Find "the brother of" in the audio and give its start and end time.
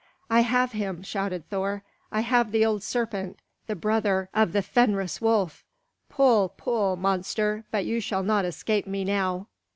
3.67-4.51